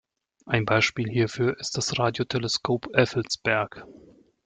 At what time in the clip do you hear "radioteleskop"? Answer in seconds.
1.99-2.87